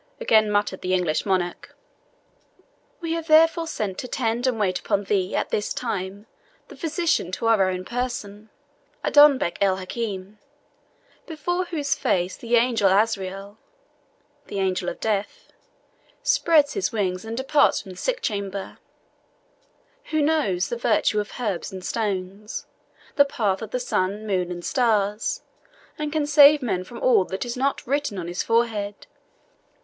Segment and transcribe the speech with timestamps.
[0.19, 1.75] again muttered the English monarch],
[3.01, 6.25] we have therefore sent to tend and wait upon thee at this time
[6.69, 8.49] the physician to our own person,
[9.05, 10.39] Adonbec el Hakim,
[11.27, 13.59] before whose face the angel Azrael
[14.47, 15.53] [The Angel of Death.]
[16.23, 18.79] spreads his wings and departs from the sick chamber;
[20.05, 22.65] who knows the virtues of herbs and stones,
[23.17, 25.43] the path of the sun, moon, and stars,
[25.99, 29.05] and can save man from all that is not written on his forehead.